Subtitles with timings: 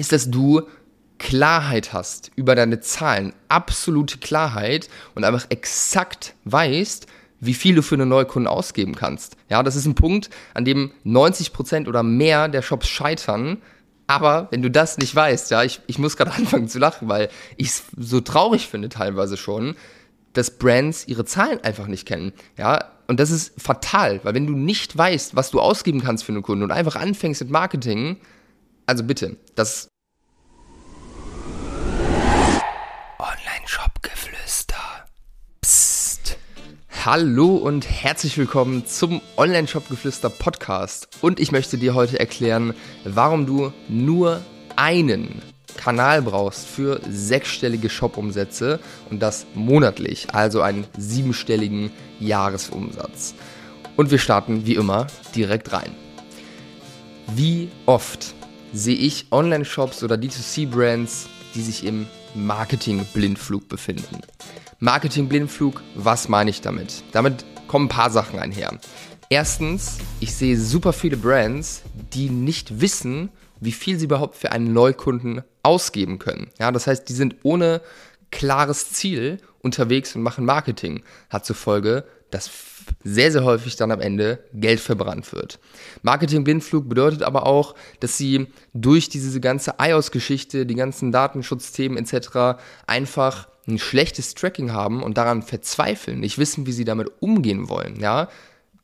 [0.00, 0.62] ist, dass du
[1.18, 7.06] Klarheit hast über deine Zahlen, absolute Klarheit und einfach exakt weißt,
[7.40, 9.36] wie viel du für einen Neukunden ausgeben kannst.
[9.48, 13.58] Ja, das ist ein Punkt, an dem 90% oder mehr der Shops scheitern.
[14.06, 17.28] Aber wenn du das nicht weißt, ja, ich, ich muss gerade anfangen zu lachen, weil
[17.56, 19.76] ich es so traurig finde teilweise schon,
[20.32, 22.32] dass Brands ihre Zahlen einfach nicht kennen.
[22.56, 26.32] Ja, und das ist fatal, weil wenn du nicht weißt, was du ausgeben kannst für
[26.32, 28.16] einen Kunden und einfach anfängst mit Marketing,
[28.90, 29.88] also bitte, das
[37.04, 41.08] Hallo und herzlich willkommen zum Online-Shop-Geflüster Podcast.
[41.22, 44.42] Und ich möchte dir heute erklären, warum du nur
[44.74, 45.40] einen
[45.76, 53.34] Kanal brauchst für sechsstellige Shop-Umsätze und das monatlich, also einen siebenstelligen Jahresumsatz.
[53.96, 55.94] Und wir starten wie immer direkt rein.
[57.36, 58.34] Wie oft
[58.72, 64.20] sehe ich Online-Shops oder D2C-Brands, die sich im Marketing-Blindflug befinden?
[64.78, 67.02] Marketing-Blindflug, was meine ich damit?
[67.12, 68.78] Damit kommen ein paar Sachen einher.
[69.28, 74.72] Erstens, ich sehe super viele Brands, die nicht wissen, wie viel sie überhaupt für einen
[74.72, 76.50] Neukunden ausgeben können.
[76.58, 77.80] Ja, das heißt, die sind ohne
[78.30, 81.02] klares Ziel unterwegs und machen Marketing.
[81.28, 82.50] Hat zur Folge, dass
[83.04, 85.58] sehr, sehr häufig dann am Ende Geld verbrannt wird.
[86.02, 92.60] Marketing-Blindflug bedeutet aber auch, dass sie durch diese ganze iOS-Geschichte, die ganzen Datenschutzthemen etc.
[92.86, 97.98] einfach ein schlechtes Tracking haben und daran verzweifeln, nicht wissen, wie sie damit umgehen wollen,
[98.00, 98.28] ja.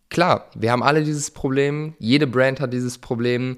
[0.08, 3.56] Klar, wir haben alle dieses Problem, jede Brand hat dieses Problem,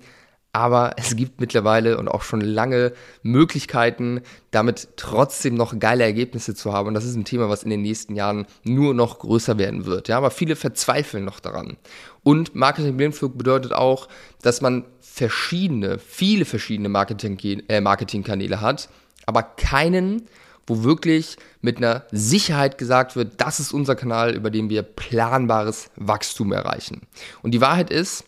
[0.59, 2.92] aber es gibt mittlerweile und auch schon lange
[3.23, 6.89] Möglichkeiten, damit trotzdem noch geile Ergebnisse zu haben.
[6.89, 10.09] Und das ist ein Thema, was in den nächsten Jahren nur noch größer werden wird.
[10.09, 11.77] Ja, aber viele verzweifeln noch daran.
[12.25, 14.09] Und Marketing-Blindflug bedeutet auch,
[14.42, 18.89] dass man verschiedene, viele verschiedene Marketing, äh, Marketingkanäle hat,
[19.27, 20.23] aber keinen,
[20.67, 25.90] wo wirklich mit einer Sicherheit gesagt wird, das ist unser Kanal, über den wir planbares
[25.95, 27.02] Wachstum erreichen.
[27.42, 28.25] Und die Wahrheit ist,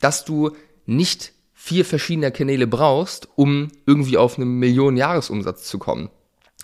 [0.00, 0.52] dass du
[0.86, 1.34] nicht
[1.64, 6.10] vier verschiedene Kanäle brauchst, um irgendwie auf einen Millionen-Jahresumsatz zu kommen.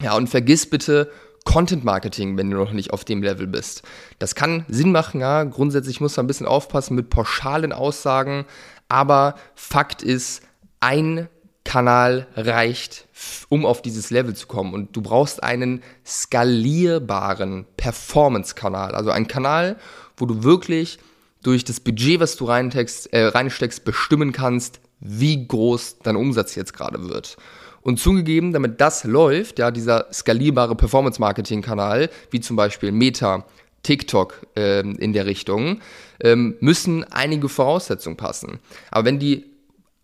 [0.03, 1.11] Ja, und vergiss bitte
[1.47, 3.81] Content Marketing, wenn du noch nicht auf dem Level bist.
[4.19, 5.45] Das kann Sinn machen, ja.
[5.45, 8.45] Grundsätzlich musst du ein bisschen aufpassen mit pauschalen Aussagen,
[8.91, 10.43] aber Fakt ist,
[10.81, 11.31] ein
[11.65, 13.09] Kanal reicht,
[13.49, 14.75] um auf dieses Level zu kommen.
[14.75, 18.95] Und du brauchst einen skalierbaren Performance-Kanal.
[18.95, 19.79] Also einen Kanal,
[20.19, 20.99] wo du wirklich
[21.43, 27.09] durch das Budget, was du äh, reinsteckst, bestimmen kannst, wie groß dein Umsatz jetzt gerade
[27.09, 27.37] wird.
[27.83, 33.47] Und zugegeben, damit das läuft, ja, dieser skalierbare Performance-Marketing-Kanal, wie zum Beispiel Meta,
[33.83, 35.81] TikTok äh, in der Richtung,
[36.23, 38.59] ähm, müssen einige Voraussetzungen passen.
[38.91, 39.47] Aber wenn die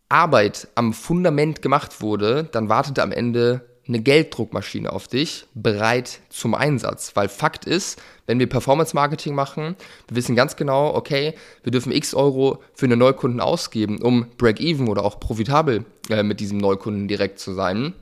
[0.09, 6.55] Arbeit am Fundament gemacht wurde, dann wartete am Ende eine Gelddruckmaschine auf dich, bereit zum
[6.55, 7.15] Einsatz.
[7.15, 9.77] Weil Fakt ist, wenn wir Performance Marketing machen,
[10.09, 14.89] wir wissen ganz genau, okay, wir dürfen x Euro für einen Neukunden ausgeben, um Break-Even
[14.89, 17.95] oder auch profitabel äh, mit diesem Neukunden direkt zu sein.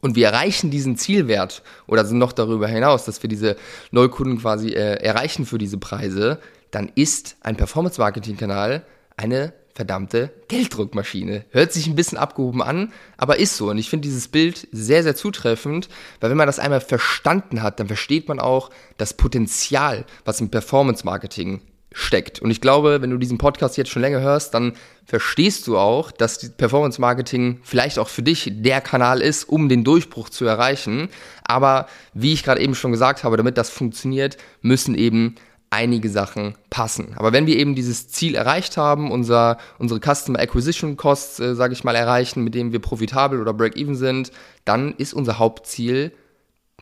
[0.00, 3.56] Und wir erreichen diesen Zielwert oder sind noch darüber hinaus, dass wir diese
[3.90, 6.38] Neukunden quasi äh, erreichen für diese Preise,
[6.70, 8.84] dann ist ein Performance Marketing Kanal
[9.16, 11.44] eine verdammte Gelddruckmaschine.
[11.50, 13.70] Hört sich ein bisschen abgehoben an, aber ist so.
[13.70, 15.88] Und ich finde dieses Bild sehr, sehr zutreffend,
[16.20, 20.50] weil wenn man das einmal verstanden hat, dann versteht man auch das Potenzial, was im
[20.50, 21.60] Performance Marketing
[21.92, 22.40] steckt.
[22.40, 24.72] Und ich glaube, wenn du diesen Podcast jetzt schon länger hörst, dann
[25.04, 29.84] verstehst du auch, dass Performance Marketing vielleicht auch für dich der Kanal ist, um den
[29.84, 31.08] Durchbruch zu erreichen.
[31.44, 35.36] Aber wie ich gerade eben schon gesagt habe, damit das funktioniert, müssen eben
[35.70, 37.14] einige Sachen passen.
[37.16, 41.72] Aber wenn wir eben dieses Ziel erreicht haben, unser, unsere Customer Acquisition Costs, äh, sage
[41.72, 44.30] ich mal, erreichen, mit dem wir profitabel oder break-even sind,
[44.64, 46.12] dann ist unser Hauptziel,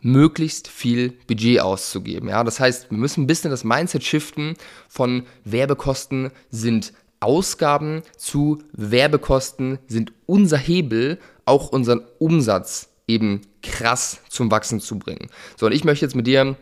[0.01, 2.29] möglichst viel Budget auszugeben.
[2.29, 4.55] Ja, das heißt, wir müssen ein bisschen das Mindset shiften
[4.87, 14.51] von Werbekosten sind Ausgaben zu Werbekosten sind unser Hebel, auch unseren Umsatz eben krass zum
[14.51, 15.29] Wachsen zu bringen.
[15.57, 16.55] So, und ich möchte jetzt mit dir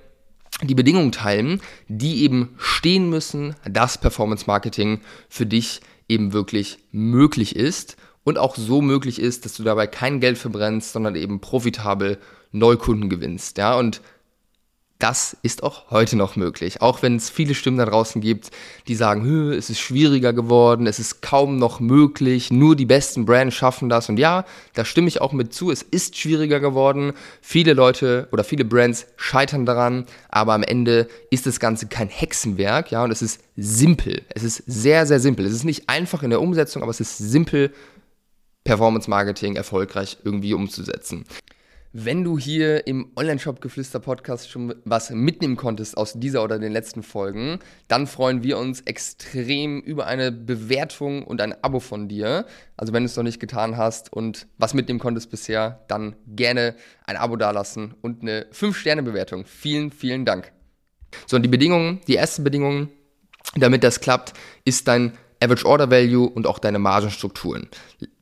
[0.64, 7.56] die Bedingungen teilen, die eben stehen müssen, dass Performance Marketing für dich eben wirklich möglich
[7.56, 12.20] ist und auch so möglich ist, dass du dabei kein Geld verbrennst, sondern eben profitabel
[12.52, 13.58] Neukunden gewinnst.
[13.58, 14.02] Ja, und
[15.04, 16.82] das ist auch heute noch möglich.
[16.82, 18.52] Auch wenn es viele Stimmen da draußen gibt,
[18.88, 23.54] die sagen, es ist schwieriger geworden, es ist kaum noch möglich, nur die besten Brands
[23.54, 24.08] schaffen das.
[24.08, 24.46] Und ja,
[24.76, 27.12] da stimme ich auch mit zu, es ist schwieriger geworden.
[27.42, 32.90] Viele Leute oder viele Brands scheitern daran, aber am Ende ist das Ganze kein Hexenwerk,
[32.90, 34.22] ja, und es ist simpel.
[34.34, 35.46] Es ist sehr, sehr simpel.
[35.46, 37.74] Es ist nicht einfach in der Umsetzung, aber es ist simpel
[38.64, 41.26] Performance Marketing erfolgreich irgendwie umzusetzen.
[41.96, 46.72] Wenn du hier im Online-Shop Geflüster Podcast schon was mitnehmen konntest aus dieser oder den
[46.72, 52.48] letzten Folgen, dann freuen wir uns extrem über eine Bewertung und ein Abo von dir.
[52.78, 56.76] Also wenn du es noch nicht getan hast und was mitnehmen konntest bisher, dann gerne
[57.06, 59.46] ein Abo dalassen und eine 5-Sterne-Bewertung.
[59.46, 60.52] Vielen, vielen Dank.
[61.28, 62.90] So, und die Bedingungen, die erste Bedingung,
[63.54, 64.34] damit das klappt,
[64.66, 67.70] ist dein Average Order Value und auch deine Margenstrukturen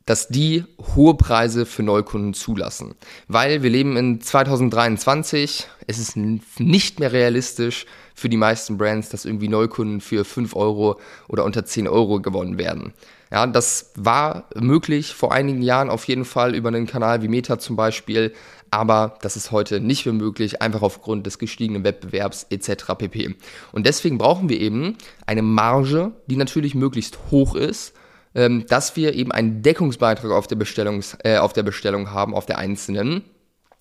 [0.06, 0.64] dass die
[0.94, 2.94] hohe Preise für Neukunden zulassen.
[3.28, 9.24] Weil wir leben in 2023, es ist nicht mehr realistisch für die meisten Brands, dass
[9.24, 12.92] irgendwie Neukunden für 5 Euro oder unter 10 Euro gewonnen werden.
[13.30, 17.58] Ja, das war möglich vor einigen Jahren auf jeden Fall über einen Kanal wie Meta
[17.58, 18.34] zum Beispiel,
[18.70, 22.94] aber das ist heute nicht mehr möglich, einfach aufgrund des gestiegenen Wettbewerbs etc.
[22.98, 23.34] pp.
[23.72, 27.94] Und deswegen brauchen wir eben eine Marge, die natürlich möglichst hoch ist,
[28.34, 32.46] ähm, dass wir eben einen Deckungsbeitrag auf der, Bestellungs, äh, auf der Bestellung haben, auf
[32.46, 33.24] der einzelnen,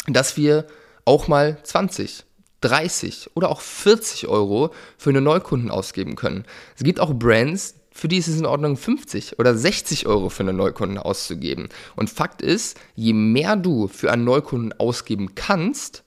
[0.08, 0.66] dass wir
[1.06, 2.26] auch mal 20,
[2.62, 6.46] 30 oder auch 40 Euro für einen Neukunden ausgeben können.
[6.76, 10.44] Es gibt auch Brands, für die ist es in Ordnung, 50 oder 60 Euro für
[10.44, 11.70] einen Neukunden auszugeben.
[11.96, 16.04] Und Fakt ist, je mehr du für einen Neukunden ausgeben kannst,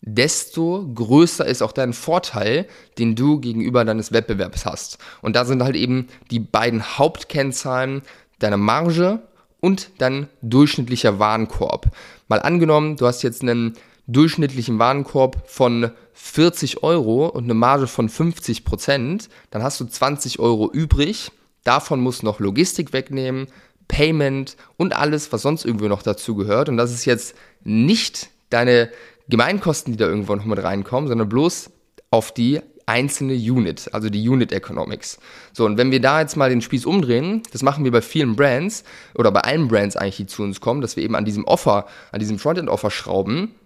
[0.00, 2.66] desto größer ist auch dein Vorteil,
[2.98, 4.98] den du gegenüber deines Wettbewerbs hast.
[5.22, 8.02] Und da sind halt eben die beiden Hauptkennzahlen
[8.38, 9.22] deine Marge
[9.60, 11.90] und dein durchschnittlicher Warenkorb.
[12.28, 13.74] Mal angenommen, du hast jetzt einen
[14.06, 20.38] durchschnittlichen Warenkorb von 40 Euro und eine Marge von 50 Prozent, dann hast du 20
[20.38, 21.32] Euro übrig.
[21.64, 23.48] Davon musst du noch Logistik wegnehmen,
[23.88, 26.68] Payment und alles, was sonst irgendwie noch dazu gehört.
[26.68, 27.34] Und das ist jetzt
[27.64, 28.90] nicht deine
[29.28, 31.70] Gemeinkosten, die da irgendwo noch mit reinkommen, sondern bloß
[32.10, 35.18] auf die einzelne Unit, also die Unit Economics.
[35.52, 38.36] So, und wenn wir da jetzt mal den Spieß umdrehen, das machen wir bei vielen
[38.36, 38.84] Brands
[39.14, 41.86] oder bei allen Brands eigentlich, die zu uns kommen, dass wir eben an diesem Offer,
[42.12, 43.56] an diesem Frontend-Offer schrauben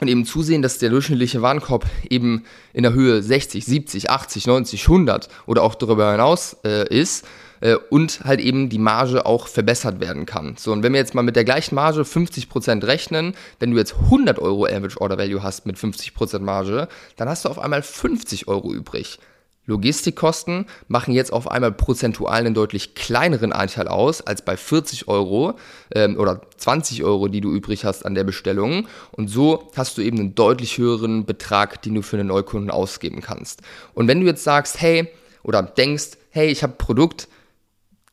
[0.00, 4.82] und eben zusehen, dass der durchschnittliche Warenkorb eben in der Höhe 60, 70, 80, 90,
[4.84, 7.26] 100 oder auch darüber hinaus äh, ist
[7.60, 10.56] äh, und halt eben die Marge auch verbessert werden kann.
[10.58, 13.94] So, und wenn wir jetzt mal mit der gleichen Marge 50% rechnen, wenn du jetzt
[13.94, 18.48] 100 Euro Average Order Value hast mit 50% Marge, dann hast du auf einmal 50
[18.48, 19.18] Euro übrig.
[19.66, 25.54] Logistikkosten machen jetzt auf einmal prozentual einen deutlich kleineren Anteil aus als bei 40 Euro
[25.94, 28.88] ähm, oder 20 Euro, die du übrig hast an der Bestellung.
[29.12, 33.20] Und so hast du eben einen deutlich höheren Betrag, den du für einen Neukunden ausgeben
[33.20, 33.62] kannst.
[33.94, 35.08] Und wenn du jetzt sagst, hey,
[35.42, 37.28] oder denkst, hey, ich habe ein Produkt,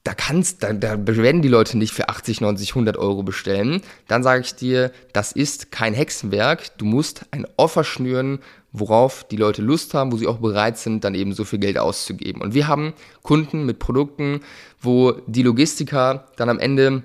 [0.07, 3.81] da kannst, da, da werden die Leute nicht für 80, 90, 100 Euro bestellen.
[4.07, 6.77] Dann sage ich dir, das ist kein Hexenwerk.
[6.77, 8.39] Du musst ein Offer schnüren,
[8.71, 11.77] worauf die Leute Lust haben, wo sie auch bereit sind, dann eben so viel Geld
[11.77, 12.41] auszugeben.
[12.41, 14.39] Und wir haben Kunden mit Produkten,
[14.79, 17.03] wo die Logistiker dann am Ende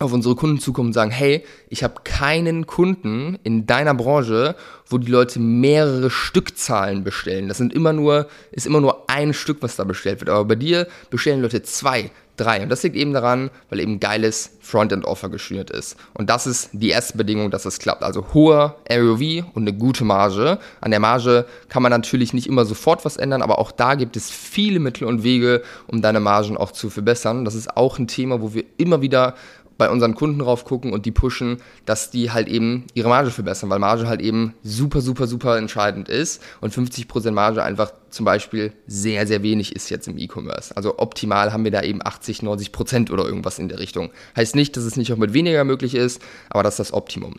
[0.00, 4.56] auf unsere Kunden zukommen und sagen, hey, ich habe keinen Kunden in deiner Branche,
[4.86, 7.48] wo die Leute mehrere Stückzahlen bestellen.
[7.48, 10.30] Das sind immer nur, ist immer nur ein Stück, was da bestellt wird.
[10.30, 12.10] Aber bei dir bestellen Leute zwei,
[12.40, 12.62] drei.
[12.62, 15.96] Und das liegt eben daran, weil eben geiles Frontend-Offer geschnürt ist.
[16.14, 18.02] Und das ist die erste Bedingung, dass es klappt.
[18.02, 20.58] Also hoher ROV und eine gute Marge.
[20.80, 24.16] An der Marge kann man natürlich nicht immer sofort was ändern, aber auch da gibt
[24.16, 27.44] es viele Mittel und Wege, um deine Margen auch zu verbessern.
[27.44, 29.34] Das ist auch ein Thema, wo wir immer wieder
[29.80, 31.56] bei unseren Kunden drauf gucken und die pushen,
[31.86, 36.10] dass die halt eben ihre Marge verbessern, weil Marge halt eben super, super, super entscheidend
[36.10, 40.76] ist und 50% Marge einfach zum Beispiel sehr, sehr wenig ist jetzt im E-Commerce.
[40.76, 44.10] Also optimal haben wir da eben 80, 90% oder irgendwas in der Richtung.
[44.36, 47.36] Heißt nicht, dass es nicht auch mit weniger möglich ist, aber das ist das Optimum.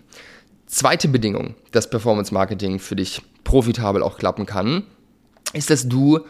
[0.66, 4.82] Zweite Bedingung, dass Performance Marketing für dich profitabel auch klappen kann,
[5.54, 6.22] ist, dass du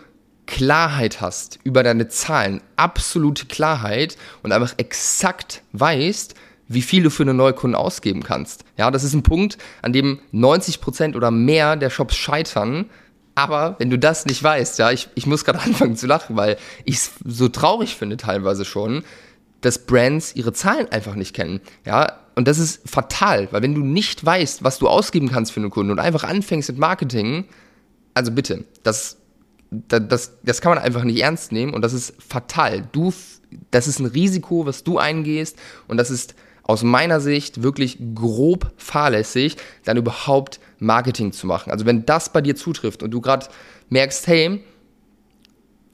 [0.52, 6.36] Klarheit hast über deine Zahlen, absolute Klarheit und einfach exakt weißt,
[6.68, 8.66] wie viel du für einen Neukunden ausgeben kannst.
[8.78, 12.90] Ja, das ist ein Punkt, an dem 90% oder mehr der Shops scheitern.
[13.34, 16.58] Aber wenn du das nicht weißt, ja, ich, ich muss gerade anfangen zu lachen, weil
[16.84, 19.04] ich es so traurig finde teilweise schon,
[19.62, 21.62] dass Brands ihre Zahlen einfach nicht kennen.
[21.86, 25.62] Ja, und das ist fatal, weil wenn du nicht weißt, was du ausgeben kannst für
[25.62, 27.46] einen Kunden und einfach anfängst mit Marketing,
[28.14, 29.21] also bitte, das
[29.72, 32.88] das, das kann man einfach nicht ernst nehmen und das ist fatal.
[32.92, 33.14] Du,
[33.72, 38.72] das ist ein Risiko, was du eingehst und das ist aus meiner Sicht wirklich grob
[38.78, 41.72] fahrlässig, dann überhaupt Marketing zu machen.
[41.72, 43.48] Also wenn das bei dir zutrifft und du gerade
[43.90, 44.62] merkst, hey,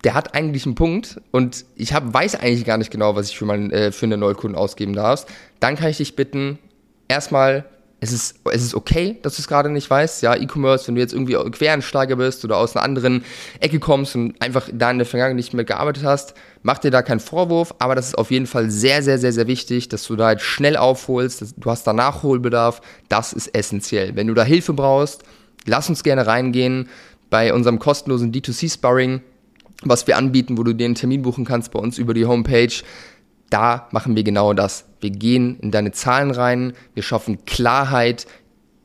[0.03, 3.37] der hat eigentlich einen Punkt und ich hab, weiß eigentlich gar nicht genau, was ich
[3.37, 5.25] für, mein, äh, für einen Neukunden ausgeben darf,
[5.59, 6.59] dann kann ich dich bitten,
[7.07, 7.65] erstmal
[7.99, 10.21] es ist, es ist okay, dass du es gerade nicht weißt.
[10.21, 13.23] Ja, E-Commerce, wenn du jetzt irgendwie Quereinsteiger bist oder aus einer anderen
[13.59, 17.01] Ecke kommst und einfach da in der Vergangenheit nicht mehr gearbeitet hast, mach dir da
[17.01, 20.15] keinen Vorwurf, aber das ist auf jeden Fall sehr, sehr, sehr, sehr wichtig, dass du
[20.15, 24.15] da jetzt schnell aufholst, du hast da Nachholbedarf, das ist essentiell.
[24.15, 25.23] Wenn du da Hilfe brauchst,
[25.65, 26.89] lass uns gerne reingehen
[27.31, 29.21] bei unserem kostenlosen D2C-Sparring,
[29.83, 32.73] was wir anbieten, wo du dir einen Termin buchen kannst bei uns über die Homepage
[33.49, 34.85] da machen wir genau das.
[34.99, 38.27] Wir gehen in deine Zahlen rein, wir schaffen Klarheit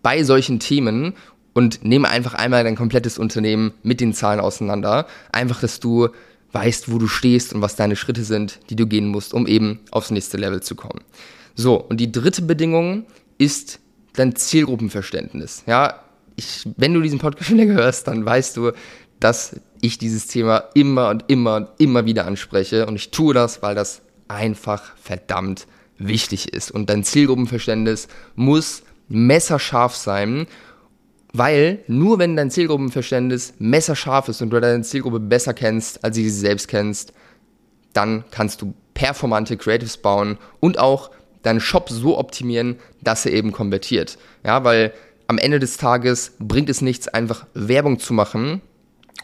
[0.02, 1.14] bei solchen Themen
[1.52, 5.06] und nehmen einfach einmal dein komplettes Unternehmen mit den Zahlen auseinander.
[5.32, 6.08] Einfach, dass du
[6.52, 9.80] weißt, wo du stehst und was deine Schritte sind, die du gehen musst, um eben
[9.90, 11.00] aufs nächste Level zu kommen.
[11.54, 13.06] So, und die dritte Bedingung
[13.38, 13.80] ist
[14.14, 15.64] dein Zielgruppenverständnis.
[15.66, 16.00] Ja,
[16.36, 18.72] ich, wenn du diesen Podcast schon länger hörst, dann weißt du,
[19.20, 22.86] dass ich dieses Thema immer und immer und immer wieder anspreche.
[22.86, 24.02] Und ich tue das, weil das
[24.34, 25.66] einfach verdammt
[25.98, 26.70] wichtig ist.
[26.70, 30.46] Und dein Zielgruppenverständnis muss messerscharf sein,
[31.32, 36.28] weil nur wenn dein Zielgruppenverständnis messerscharf ist und du deine Zielgruppe besser kennst, als sie
[36.28, 37.12] sie selbst kennst,
[37.92, 41.10] dann kannst du performante Creatives bauen und auch
[41.42, 44.18] deinen Shop so optimieren, dass er eben konvertiert.
[44.44, 44.92] Ja, weil
[45.26, 48.60] am Ende des Tages bringt es nichts, einfach Werbung zu machen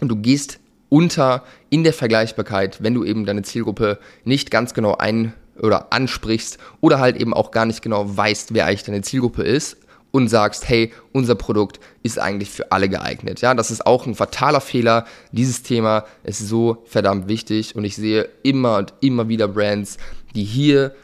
[0.01, 4.97] und du gehst unter in der Vergleichbarkeit, wenn du eben deine Zielgruppe nicht ganz genau
[4.97, 9.43] ein oder ansprichst oder halt eben auch gar nicht genau weißt, wer eigentlich deine Zielgruppe
[9.43, 9.77] ist
[10.11, 13.41] und sagst, hey, unser Produkt ist eigentlich für alle geeignet.
[13.41, 15.05] Ja, das ist auch ein fataler Fehler.
[15.33, 19.99] Dieses Thema ist so verdammt wichtig und ich sehe immer und immer wieder Brands,
[20.35, 20.95] die hier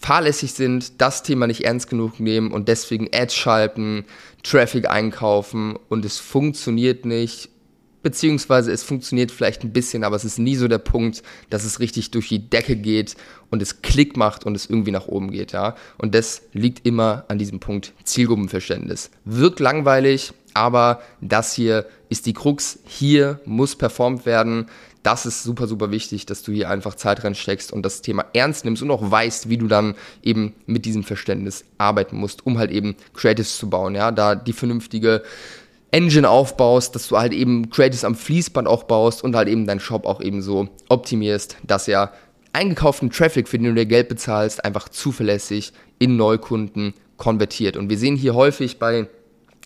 [0.00, 4.04] fahrlässig sind, das Thema nicht ernst genug nehmen und deswegen Ads schalten,
[4.42, 7.48] Traffic einkaufen und es funktioniert nicht
[8.04, 11.80] beziehungsweise es funktioniert vielleicht ein bisschen, aber es ist nie so der Punkt, dass es
[11.80, 13.16] richtig durch die Decke geht
[13.50, 15.74] und es Klick macht und es irgendwie nach oben geht, ja.
[15.98, 19.10] Und das liegt immer an diesem Punkt Zielgruppenverständnis.
[19.24, 22.78] Wirkt langweilig, aber das hier ist die Krux.
[22.84, 24.66] Hier muss performt werden.
[25.02, 28.66] Das ist super, super wichtig, dass du hier einfach Zeit reinsteckst und das Thema ernst
[28.66, 32.70] nimmst und auch weißt, wie du dann eben mit diesem Verständnis arbeiten musst, um halt
[32.70, 35.22] eben Creatives zu bauen, ja, da die vernünftige
[35.94, 39.78] Engine aufbaust, dass du halt eben Creatives am Fließband auch baust und halt eben deinen
[39.78, 42.12] Shop auch eben so optimierst, dass er
[42.52, 47.76] eingekauften Traffic, für den du dir Geld bezahlst, einfach zuverlässig in Neukunden konvertiert.
[47.76, 49.06] Und wir sehen hier häufig bei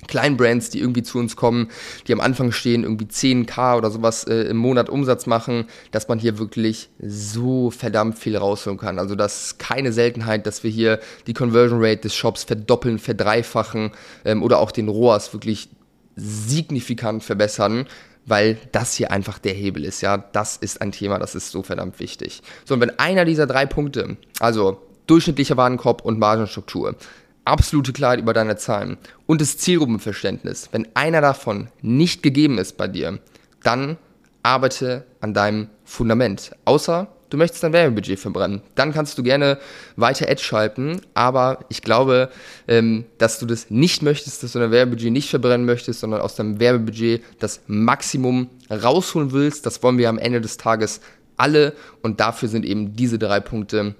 [0.07, 1.69] kleinen Brands, die irgendwie zu uns kommen,
[2.07, 6.19] die am Anfang stehen, irgendwie 10k oder sowas äh, im Monat Umsatz machen, dass man
[6.19, 8.99] hier wirklich so verdammt viel rausholen kann.
[8.99, 13.93] Also das ist keine Seltenheit, dass wir hier die Conversion Rate des Shops verdoppeln, verdreifachen
[14.27, 15.71] ähm, oder auch den ROAS wirklich
[16.19, 17.87] signifikant verbessern,
[18.27, 20.01] weil das hier einfach der Hebel ist.
[20.01, 22.43] Ja, das ist ein Thema, das ist so verdammt wichtig.
[22.65, 26.97] So, und wenn einer dieser drei Punkte, also durchschnittlicher Warenkorb und Margenstruktur,
[27.45, 32.89] absolute Klarheit über deine Zahlen und das Zielgruppenverständnis, wenn einer davon nicht gegeben ist bei
[32.89, 33.19] dir,
[33.63, 33.97] dann
[34.43, 36.53] arbeite an deinem Fundament.
[36.65, 38.63] Außer du möchtest dein Werbebudget verbrennen.
[38.75, 39.59] Dann kannst du gerne
[39.97, 42.31] weiter Ads schalten, aber ich glaube,
[42.67, 46.35] ähm, dass du das nicht möchtest, dass du dein Werbebudget nicht verbrennen möchtest, sondern aus
[46.35, 49.67] deinem Werbebudget das Maximum rausholen willst.
[49.67, 51.01] Das wollen wir am Ende des Tages
[51.37, 53.95] alle und dafür sind eben diese drei Punkte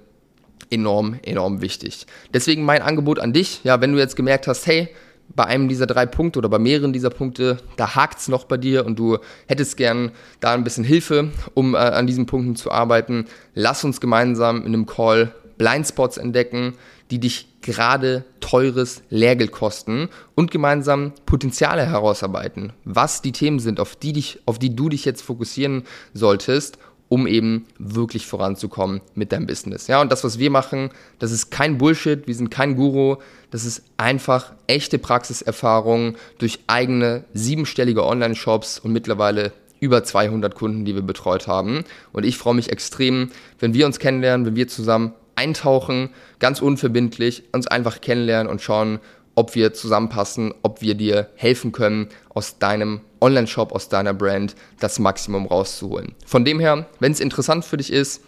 [0.69, 2.05] enorm, enorm wichtig.
[2.33, 4.89] Deswegen mein Angebot an dich, ja, wenn du jetzt gemerkt hast, hey,
[5.35, 8.57] bei einem dieser drei Punkte oder bei mehreren dieser Punkte, da hakt es noch bei
[8.57, 9.17] dir und du
[9.47, 14.01] hättest gern da ein bisschen Hilfe, um äh, an diesen Punkten zu arbeiten, lass uns
[14.01, 16.75] gemeinsam in einem Call Blindspots entdecken,
[17.11, 23.95] die dich gerade teures Lehrgeld kosten und gemeinsam Potenziale herausarbeiten, was die Themen sind, auf
[23.95, 25.83] die, dich, auf die du dich jetzt fokussieren
[26.13, 26.79] solltest
[27.09, 29.87] um eben wirklich voranzukommen mit deinem Business.
[29.87, 33.17] Ja, und das, was wir machen, das ist kein Bullshit, wir sind kein Guru,
[33.51, 40.93] das ist einfach echte Praxiserfahrung durch eigene siebenstellige Online-Shops und mittlerweile über 200 Kunden, die
[40.93, 41.83] wir betreut haben.
[42.11, 47.43] Und ich freue mich extrem, wenn wir uns kennenlernen, wenn wir zusammen eintauchen, ganz unverbindlich,
[47.53, 48.99] uns einfach kennenlernen und schauen,
[49.39, 54.99] ob wir zusammenpassen, ob wir dir helfen können, aus deinem Online-Shop, aus deiner Brand das
[54.99, 56.13] Maximum rauszuholen.
[56.25, 58.21] Von dem her, wenn es interessant für dich ist,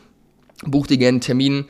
[0.64, 1.66] buch dir gerne einen Termin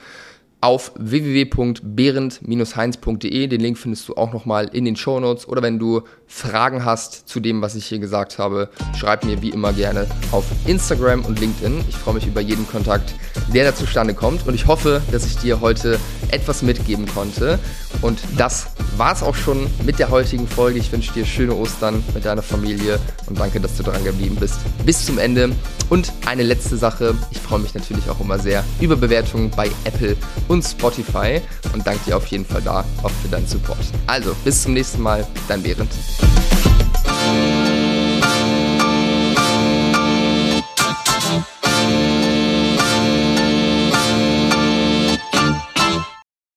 [0.61, 3.47] auf www.behrend-heinz.de.
[3.47, 5.45] Den Link findest du auch nochmal in den Show Notes.
[5.47, 9.49] Oder wenn du Fragen hast zu dem, was ich hier gesagt habe, schreib mir wie
[9.49, 11.83] immer gerne auf Instagram und LinkedIn.
[11.89, 13.15] Ich freue mich über jeden Kontakt,
[13.53, 14.47] der da zustande kommt.
[14.47, 15.99] Und ich hoffe, dass ich dir heute
[16.29, 17.57] etwas mitgeben konnte.
[18.01, 20.79] Und das war es auch schon mit der heutigen Folge.
[20.79, 24.59] Ich wünsche dir schöne Ostern mit deiner Familie und danke, dass du dran geblieben bist
[24.85, 25.51] bis zum Ende.
[25.89, 27.15] Und eine letzte Sache.
[27.31, 30.15] Ich freue mich natürlich auch immer sehr über Bewertungen bei Apple
[30.51, 31.41] und Spotify
[31.73, 33.79] und danke dir auf jeden Fall da auch für deinen Support.
[34.07, 35.89] Also, bis zum nächsten Mal, dein Behrend.